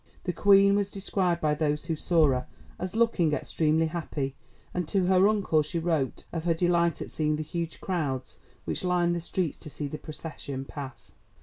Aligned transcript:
The 0.23 0.33
Queen 0.33 0.75
was 0.75 0.89
described 0.89 1.41
by 1.41 1.53
those 1.53 1.85
who 1.85 1.95
saw 1.95 2.25
her 2.29 2.47
as 2.79 2.95
looking 2.95 3.33
extremely 3.33 3.85
happy, 3.85 4.33
and 4.73 4.87
to 4.87 5.05
her 5.05 5.27
uncle 5.27 5.61
she 5.61 5.77
wrote 5.77 6.25
of 6.33 6.45
her 6.45 6.55
delight 6.55 7.03
at 7.03 7.11
seeing 7.11 7.35
the 7.35 7.43
huge 7.43 7.79
crowds 7.79 8.39
which 8.65 8.83
lined 8.83 9.13
the 9.13 9.21
streets 9.21 9.59
to 9.59 9.69
see 9.69 9.87
the 9.87 9.99
procession 9.99 10.65
pass. 10.65 11.13